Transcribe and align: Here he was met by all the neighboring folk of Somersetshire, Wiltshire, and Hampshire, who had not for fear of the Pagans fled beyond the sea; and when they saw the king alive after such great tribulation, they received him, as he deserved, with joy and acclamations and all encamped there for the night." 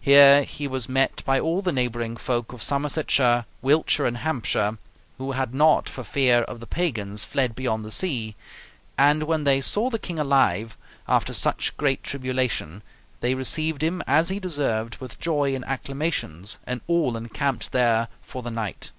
Here 0.00 0.42
he 0.44 0.66
was 0.66 0.88
met 0.88 1.22
by 1.26 1.38
all 1.38 1.60
the 1.60 1.70
neighboring 1.70 2.16
folk 2.16 2.54
of 2.54 2.62
Somersetshire, 2.62 3.44
Wiltshire, 3.60 4.06
and 4.06 4.16
Hampshire, 4.16 4.78
who 5.18 5.32
had 5.32 5.52
not 5.54 5.86
for 5.86 6.02
fear 6.02 6.40
of 6.44 6.60
the 6.60 6.66
Pagans 6.66 7.24
fled 7.24 7.54
beyond 7.54 7.84
the 7.84 7.90
sea; 7.90 8.36
and 8.96 9.24
when 9.24 9.44
they 9.44 9.60
saw 9.60 9.90
the 9.90 9.98
king 9.98 10.18
alive 10.18 10.78
after 11.06 11.34
such 11.34 11.76
great 11.76 12.02
tribulation, 12.02 12.82
they 13.20 13.34
received 13.34 13.82
him, 13.82 14.02
as 14.06 14.30
he 14.30 14.40
deserved, 14.40 14.96
with 14.96 15.20
joy 15.20 15.54
and 15.54 15.66
acclamations 15.66 16.56
and 16.66 16.80
all 16.86 17.14
encamped 17.14 17.72
there 17.72 18.08
for 18.22 18.42
the 18.42 18.50
night." 18.50 18.92